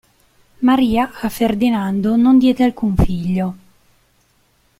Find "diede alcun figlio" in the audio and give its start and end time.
2.39-3.47